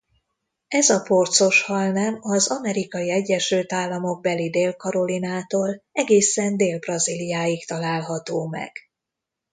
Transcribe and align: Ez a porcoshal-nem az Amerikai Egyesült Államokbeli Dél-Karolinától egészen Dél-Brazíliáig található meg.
Ez 0.67 0.89
a 0.89 0.99
porcoshal-nem 0.99 2.17
az 2.21 2.47
Amerikai 2.51 3.11
Egyesült 3.11 3.73
Államokbeli 3.73 4.49
Dél-Karolinától 4.49 5.83
egészen 5.91 6.57
Dél-Brazíliáig 6.57 7.65
található 7.65 8.47
meg. 8.47 8.71